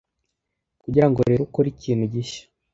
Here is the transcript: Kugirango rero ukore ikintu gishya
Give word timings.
Kugirango 0.81 1.19
rero 1.29 1.41
ukore 1.47 1.67
ikintu 1.71 2.03
gishya 2.13 2.43